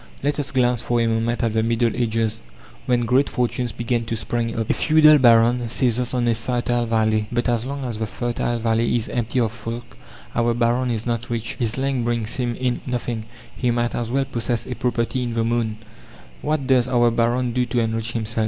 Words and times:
Let 0.23 0.39
us 0.39 0.49
glance 0.49 0.81
for 0.81 0.99
a 0.99 1.05
moment 1.05 1.43
at 1.43 1.53
the 1.53 1.61
Middle 1.61 1.95
Ages, 1.95 2.39
when 2.87 3.01
great 3.01 3.29
fortunes 3.29 3.71
began 3.71 4.03
to 4.05 4.15
spring 4.15 4.59
up. 4.59 4.67
A 4.67 4.73
feudal 4.73 5.19
baron 5.19 5.69
seizes 5.69 6.15
on 6.15 6.27
a 6.27 6.33
fertile 6.33 6.87
valley. 6.87 7.27
But 7.31 7.47
as 7.47 7.65
long 7.67 7.85
as 7.85 7.99
the 7.99 8.07
fertile 8.07 8.57
valley 8.57 8.95
is 8.95 9.09
empty 9.09 9.39
of 9.39 9.51
folk 9.51 9.95
our 10.33 10.55
baron 10.55 10.89
is 10.89 11.05
not 11.05 11.29
rich. 11.29 11.53
His 11.59 11.77
land 11.77 12.03
brings 12.03 12.37
him 12.37 12.55
in 12.55 12.81
nothing; 12.87 13.25
he 13.55 13.69
might 13.69 13.93
as 13.93 14.09
well 14.09 14.25
possess 14.25 14.65
a 14.65 14.73
property 14.73 15.21
in 15.21 15.35
the 15.35 15.43
moon. 15.43 15.77
What 16.41 16.65
does 16.65 16.87
our 16.87 17.11
baron 17.11 17.53
do 17.53 17.67
to 17.67 17.79
enrich 17.79 18.13
himself? 18.13 18.39